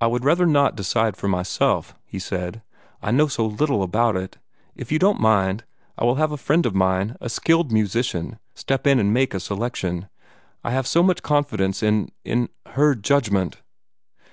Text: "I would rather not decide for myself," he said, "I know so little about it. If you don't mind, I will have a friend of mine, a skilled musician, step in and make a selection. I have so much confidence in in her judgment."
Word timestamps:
"I 0.00 0.08
would 0.08 0.24
rather 0.24 0.44
not 0.44 0.74
decide 0.74 1.16
for 1.16 1.28
myself," 1.28 1.94
he 2.04 2.18
said, 2.18 2.62
"I 3.00 3.12
know 3.12 3.28
so 3.28 3.46
little 3.46 3.84
about 3.84 4.16
it. 4.16 4.38
If 4.74 4.90
you 4.90 4.98
don't 4.98 5.20
mind, 5.20 5.62
I 5.96 6.02
will 6.04 6.16
have 6.16 6.32
a 6.32 6.36
friend 6.36 6.66
of 6.66 6.74
mine, 6.74 7.14
a 7.20 7.28
skilled 7.28 7.70
musician, 7.70 8.40
step 8.56 8.88
in 8.88 8.98
and 8.98 9.14
make 9.14 9.34
a 9.34 9.38
selection. 9.38 10.08
I 10.64 10.72
have 10.72 10.88
so 10.88 11.00
much 11.00 11.22
confidence 11.22 11.80
in 11.80 12.10
in 12.24 12.48
her 12.72 12.96
judgment." 12.96 13.62